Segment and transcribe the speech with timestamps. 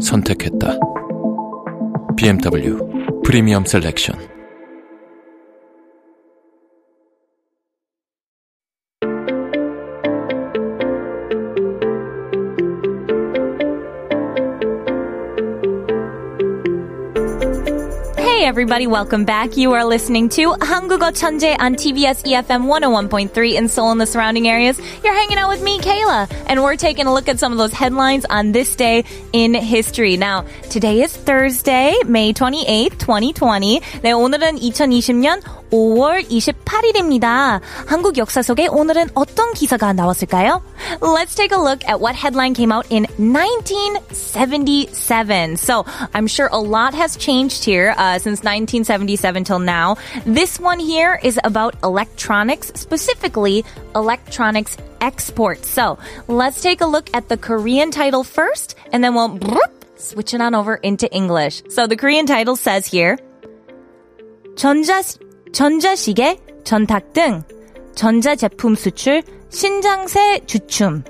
[0.00, 0.78] 선택했다.
[2.16, 4.29] BMW 프리미엄 셀렉션.
[18.39, 19.57] Hey everybody, welcome back.
[19.57, 24.47] You are listening to 한국어 천재 on TBS EFM 101.3 in Seoul and the surrounding
[24.47, 24.79] areas.
[25.03, 27.73] You're hanging out with me, Kayla, and we're taking a look at some of those
[27.73, 30.15] headlines on this day in history.
[30.15, 33.81] Now, today is Thursday, May 28th, 2020.
[34.01, 37.61] 네, 오늘은 2020년 5월 28일입니다.
[37.87, 40.61] 한국 역사 속에 오늘은 어떤 기사가 나왔을까요?
[41.01, 45.57] Let's take a look at what headline came out in 1977.
[45.57, 49.97] So, I'm sure a lot has changed here uh, since 1977 till now.
[50.25, 55.67] This one here is about electronics, specifically electronics exports.
[55.67, 59.39] So, let's take a look at the Korean title first, and then we'll
[59.97, 61.63] switch it on over into English.
[61.69, 63.17] So, the Korean title says here,
[64.55, 65.03] 전자,
[65.53, 67.43] 전자시계, 전탁 등
[67.95, 71.03] 전자제품 수출 신장세 주춤.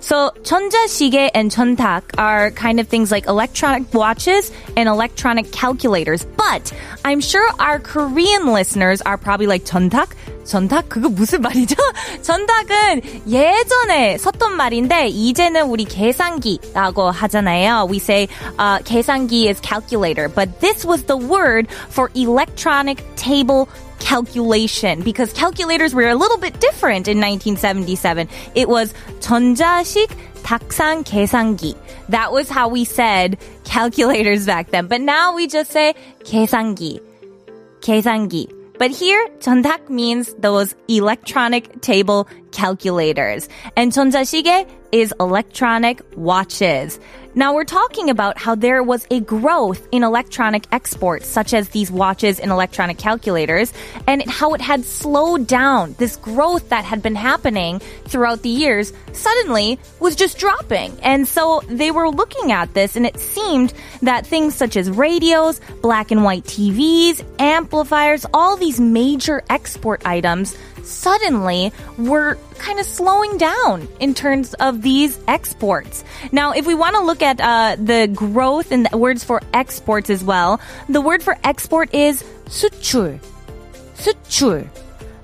[0.00, 6.24] So, 전자시계 and 전탁 are kind of things like electronic watches and electronic calculators.
[6.36, 6.72] But
[7.04, 10.14] I'm sure our Korean listeners are probably like 전탁?
[10.43, 10.89] 전탁?
[10.89, 11.75] 그거 무슨 말이죠?
[12.21, 17.87] 전탁은 예전에 썼던 말인데 이제는 우리 계산기라고 하잖아요.
[17.89, 18.27] We say
[18.59, 23.67] uh, 계산기 is calculator, but this was the word for electronic table
[23.99, 28.27] calculation because calculators were a little bit different in 1977.
[28.53, 30.09] It was 전자식
[30.43, 31.75] 탁상 계산기.
[32.09, 34.87] That was how we said calculators back then.
[34.87, 35.93] But now we just say
[36.25, 36.99] 계산기.
[37.81, 38.62] 계산기.
[38.77, 43.48] But here, 전탁 means those electronic table calculators.
[43.76, 46.98] And 전자시계 is electronic watches.
[47.34, 51.90] Now we're talking about how there was a growth in electronic exports, such as these
[51.90, 53.72] watches and electronic calculators,
[54.08, 55.94] and how it had slowed down.
[55.98, 60.98] This growth that had been happening throughout the years suddenly was just dropping.
[61.02, 65.60] And so they were looking at this and it seemed that things such as radios,
[65.82, 73.38] black and white TVs, amplifiers, all these major export items suddenly were kind of slowing
[73.38, 76.04] down in terms of these exports.
[76.32, 80.10] Now, if we want to look at uh, the growth in the words for exports
[80.10, 83.20] as well, the word for export is 수출.
[83.94, 84.66] 수출.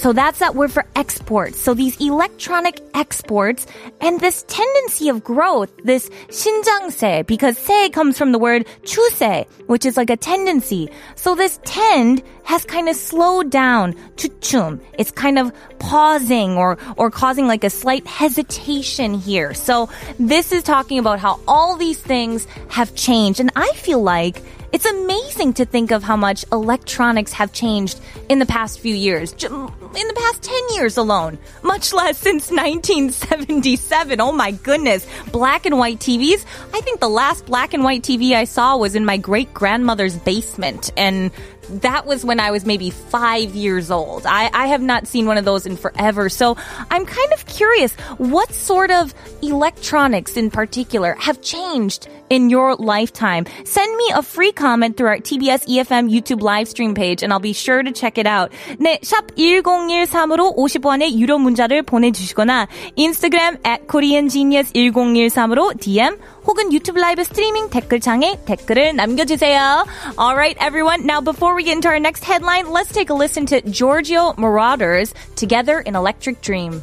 [0.00, 1.60] So that's that word for exports.
[1.60, 3.66] So these electronic exports
[4.00, 9.84] and this tendency of growth, this 신장세, because se comes from the word 추세, which
[9.84, 10.88] is like a tendency.
[11.16, 14.80] So this tend has kind of slowed down 주춤.
[14.96, 19.52] It's kind of pausing or, or causing like a slight hesitation here.
[19.52, 23.38] So this is talking about how all these things have changed.
[23.38, 24.40] And I feel like
[24.72, 29.32] it's amazing to think of how much electronics have changed in the past few years.
[29.32, 31.38] In the past 10 years alone.
[31.62, 34.20] Much less since 1977.
[34.20, 35.06] Oh my goodness.
[35.32, 36.44] Black and white TVs.
[36.72, 40.16] I think the last black and white TV I saw was in my great grandmother's
[40.16, 40.92] basement.
[40.96, 41.32] And
[41.70, 44.26] that was when I was maybe five years old.
[44.26, 46.28] I, I have not seen one of those in forever.
[46.28, 46.56] So
[46.90, 53.45] I'm kind of curious what sort of electronics in particular have changed in your lifetime.
[53.65, 57.39] Send me a free comment through our TBS EFM YouTube live stream page and I'll
[57.39, 58.51] be sure to check it out.
[58.79, 67.69] 네, 샵 1013으로 50원의 유료 문자를 보내주시거나 인스타그램 at koreangenius1013으로 DM 혹은 유튜브 라이브 스트리밍
[67.69, 69.85] 댓글창에 댓글을 남겨주세요.
[70.17, 73.61] Alright everyone, now before we get into our next headline, let's take a listen to
[73.61, 76.81] Giorgio Moroder's Together in Electric Dream.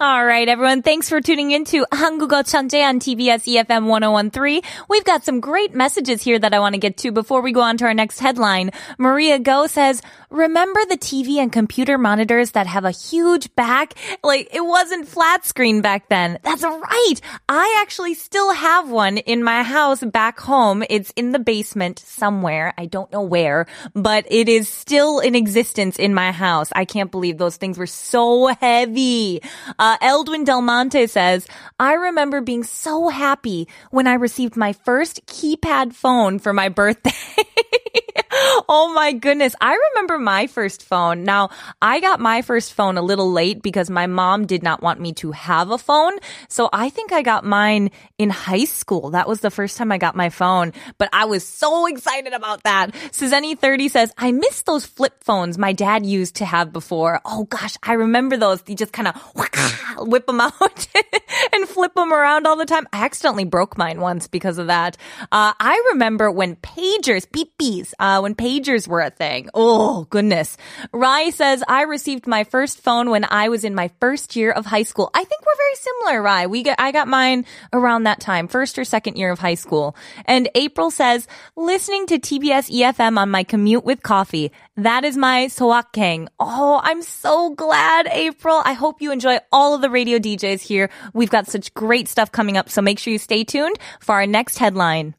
[0.00, 0.82] All right, everyone.
[0.82, 4.60] Thanks for tuning in to 한국어 천재 on TBS EFM 1013.
[4.90, 7.62] We've got some great messages here that I want to get to before we go
[7.62, 8.72] on to our next headline.
[8.98, 13.94] Maria Go says, remember the TV and computer monitors that have a huge back?
[14.22, 16.40] Like it wasn't flat screen back then.
[16.42, 17.20] That's right.
[17.48, 20.84] I actually still have one in my house back home.
[20.90, 22.74] It's in the basement somewhere.
[22.76, 23.64] I don't know where,
[23.94, 26.68] but it is still in existence in my house.
[26.76, 29.40] I can't believe those things were so heavy.
[29.86, 31.45] Uh, uh, Eldwin Del Monte says,
[31.77, 37.11] I remember being so happy when I received my first keypad phone for my birthday.
[38.69, 39.55] oh my goodness.
[39.61, 41.23] I remember my first phone.
[41.23, 41.49] Now,
[41.81, 45.13] I got my first phone a little late because my mom did not want me
[45.13, 46.13] to have a phone.
[46.47, 49.11] So I think I got mine in high school.
[49.11, 52.63] That was the first time I got my phone, but I was so excited about
[52.63, 52.91] that.
[53.11, 57.21] Suzanne30 says, I miss those flip phones my dad used to have before.
[57.25, 58.63] Oh gosh, I remember those.
[58.67, 59.15] You just kind of
[59.97, 60.87] whip them out
[61.53, 62.87] and flip them around all the time.
[62.93, 64.97] I accidentally broke mine once because of that.
[65.31, 69.49] Uh, I remember when pagers, beep beeps, uh, when pagers were a thing.
[69.53, 70.57] Oh, goodness.
[70.91, 74.65] Rai says, I received my first phone when I was in my first year of
[74.65, 75.09] high school.
[75.13, 76.47] I think we're very similar, Rai.
[76.47, 79.95] We got, I got mine around that time, first or second year of high school.
[80.25, 84.51] And April says, listening to TBS EFM on my commute with coffee.
[84.77, 86.27] That is my soakeng.
[86.39, 88.61] Oh, I'm so glad, April.
[88.63, 90.89] I hope you enjoy all of the radio DJs here.
[91.13, 94.25] We've got such great stuff coming up, so make sure you stay tuned for our
[94.25, 95.15] next headline.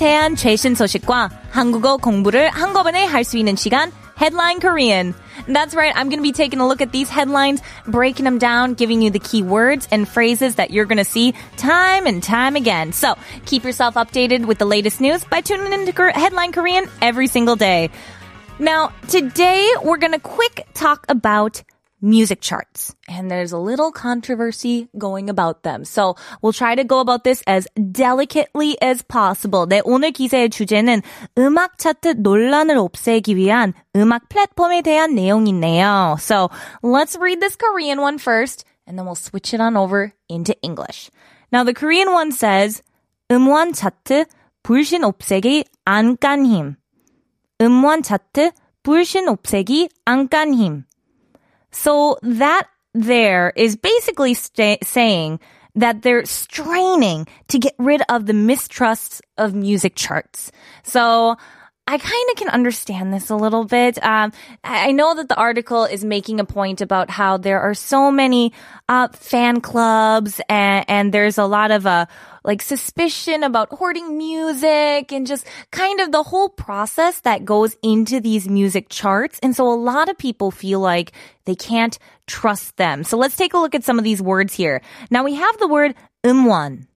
[0.00, 5.14] 대한 최신 소식과 한국어 공부를 한꺼번에 할 수 있는 시간 Headline Korean.
[5.46, 5.92] That's right.
[5.94, 9.10] I'm going to be taking a look at these headlines, breaking them down, giving you
[9.10, 12.94] the key words and phrases that you're going to see time and time again.
[12.94, 17.56] So keep yourself updated with the latest news by tuning into Headline Korean every single
[17.56, 17.90] day.
[18.58, 21.62] Now, today we're going to quick talk about
[22.01, 22.95] music charts.
[23.07, 25.85] And there's a little controversy going about them.
[25.85, 29.67] So we'll try to go about this as delicately as possible.
[29.67, 31.01] 네, 오늘 기사의 주제는
[31.37, 36.17] 음악 차트 논란을 없애기 위한 음악 플랫폼에 대한 내용이네요.
[36.19, 36.49] So
[36.81, 41.11] let's read this Korean one first and then we'll switch it on over into English.
[41.51, 42.81] Now the Korean one says
[43.31, 44.25] 음원 차트
[44.63, 46.75] 불신 없애기 안간힘.
[47.61, 48.51] 음원 차트
[48.83, 50.83] 불신 없애기 안간힘.
[51.71, 55.39] So that there is basically saying
[55.75, 60.51] that they're straining to get rid of the mistrust of music charts.
[60.83, 61.37] So
[61.87, 64.01] I kind of can understand this a little bit.
[64.03, 64.31] Um,
[64.63, 68.53] I know that the article is making a point about how there are so many
[68.87, 72.05] uh, fan clubs and, and there's a lot of uh,
[72.43, 78.19] like suspicion about hoarding music and just kind of the whole process that goes into
[78.19, 79.39] these music charts.
[79.43, 81.11] And so a lot of people feel like
[81.45, 81.97] they can't
[82.27, 83.03] trust them.
[83.03, 84.81] So let's take a look at some of these words here.
[85.09, 86.87] Now we have the word umwan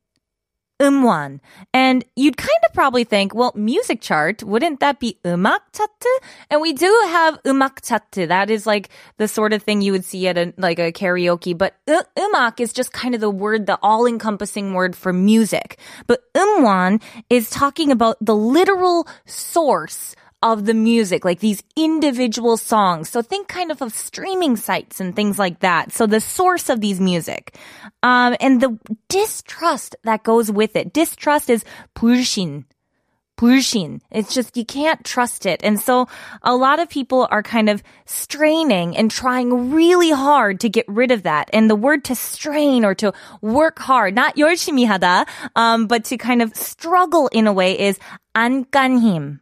[0.81, 1.41] 음원.
[1.75, 6.07] And you'd kind of probably think, well, music chart, wouldn't that be 음악 차트?
[6.51, 8.29] And we do have 음악 차트.
[8.29, 8.89] That is like
[9.19, 11.57] the sort of thing you would see at a, like a karaoke.
[11.57, 15.79] But uh, 음악 is just kind of the word, the all-encompassing word for music.
[16.07, 23.09] But 음원 is talking about the literal source of the music, like these individual songs.
[23.11, 25.93] So think kind of of streaming sites and things like that.
[25.93, 27.57] So the source of these music.
[28.03, 28.79] Um, and the
[29.09, 30.93] distrust that goes with it.
[30.93, 32.65] Distrust is 불신.
[33.37, 34.01] 불신.
[34.11, 35.61] It's just, you can't trust it.
[35.63, 36.09] And so
[36.43, 41.11] a lot of people are kind of straining and trying really hard to get rid
[41.11, 41.51] of that.
[41.53, 46.17] And the word to strain or to work hard, not 열심히 하다, um, but to
[46.17, 47.99] kind of struggle in a way is
[48.35, 49.41] 안간힘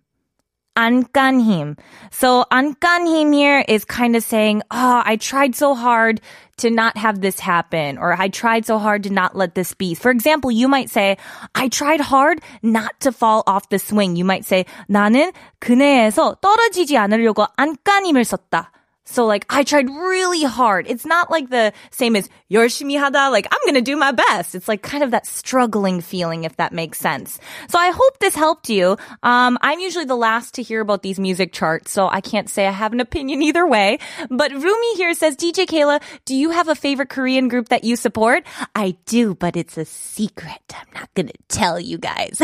[0.79, 1.77] 안간힘.
[2.11, 6.21] So 안간힘 here is kind of saying, oh, I tried so hard
[6.59, 9.95] to not have this happen, or I tried so hard to not let this be.
[9.95, 11.17] For example, you might say,
[11.55, 14.17] I tried hard not to fall off the swing.
[14.17, 18.71] You might say, 나는 그네에서 떨어지지 않으려고 안간힘을 썼다.
[19.11, 20.87] So like I tried really hard.
[20.87, 24.55] It's not like the same as 열심히 하다, like I'm gonna do my best.
[24.55, 27.41] It's like kind of that struggling feeling, if that makes sense.
[27.69, 28.99] So I hope this helped you.
[29.23, 32.67] Um, I'm usually the last to hear about these music charts, so I can't say
[32.67, 33.99] I have an opinion either way.
[34.29, 37.97] But Rumi here says, DJ Kayla, do you have a favorite Korean group that you
[37.97, 38.45] support?
[38.75, 40.61] I do, but it's a secret.
[40.75, 42.43] I'm not gonna tell you guys.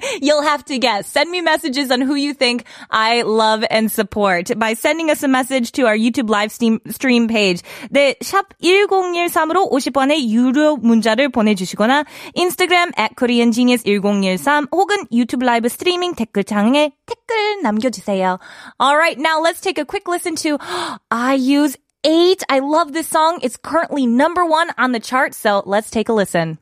[0.21, 1.07] You'll have to guess.
[1.07, 5.27] Send me messages on who you think I love and support by sending us a
[5.29, 7.62] message to our our YouTube live stream, stream page.
[7.90, 12.04] 네, 샵 1013으로 50원의 유료 문자를 보내주시거나
[12.36, 18.38] Instagram at koreangenius1013 혹은 YouTube live streaming 댓글창에 댓글 남겨주세요.
[18.80, 20.58] Alright, now let's take a quick listen to
[21.10, 22.44] IU's 8.
[22.48, 23.40] I love this song.
[23.42, 26.58] It's currently number one on the chart, so let's take a listen.